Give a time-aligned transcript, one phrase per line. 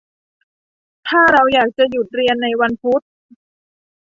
[1.07, 3.01] ถ้าเราอยากจะหยุดเรียนในวันพุธ